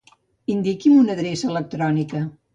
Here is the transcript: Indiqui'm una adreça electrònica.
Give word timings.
Indiqui'm 0.53 0.95
una 1.03 1.15
adreça 1.17 1.53
electrònica. 1.53 2.25